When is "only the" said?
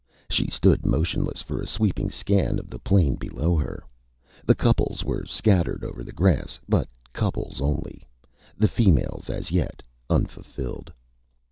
7.61-8.67